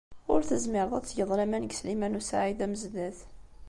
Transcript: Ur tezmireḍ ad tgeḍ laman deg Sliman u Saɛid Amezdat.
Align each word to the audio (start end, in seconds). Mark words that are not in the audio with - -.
Ur 0.33 0.41
tezmireḍ 0.49 0.93
ad 0.93 1.05
tgeḍ 1.05 1.31
laman 1.37 1.63
deg 1.65 1.75
Sliman 1.79 2.17
u 2.19 2.21
Saɛid 2.23 2.59
Amezdat. 2.65 3.17